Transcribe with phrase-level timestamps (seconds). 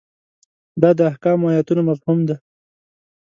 [0.81, 2.35] دا د احکامو ایتونو مفهوم ده.